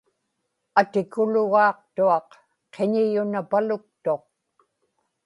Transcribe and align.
atikulugaaqtuaq 0.81 2.29
qiñiyunapaluktuq 2.73 4.25